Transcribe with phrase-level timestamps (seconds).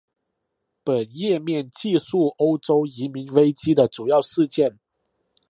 [0.83, 4.79] 本页面记叙欧洲移民危机的主要事件。